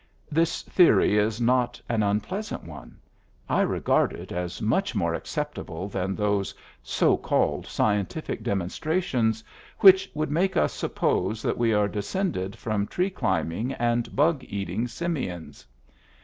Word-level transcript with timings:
This 0.31 0.63
theory 0.63 1.15
is 1.19 1.39
not 1.39 1.79
an 1.87 2.01
unpleasant 2.01 2.63
one; 2.63 2.97
I 3.47 3.61
regard 3.61 4.13
it 4.13 4.31
as 4.31 4.59
much 4.59 4.95
more 4.95 5.13
acceptable 5.13 5.87
than 5.87 6.15
those 6.15 6.55
so 6.81 7.15
called 7.15 7.67
scientific 7.67 8.41
demonstrations 8.41 9.43
which 9.81 10.09
would 10.15 10.31
make 10.31 10.57
us 10.57 10.73
suppose 10.73 11.43
that 11.43 11.59
we 11.59 11.71
are 11.71 11.87
descended 11.87 12.55
from 12.55 12.87
tree 12.87 13.11
climbing 13.11 13.73
and 13.73 14.15
bug 14.15 14.43
eating 14.49 14.87
simians. 14.87 15.67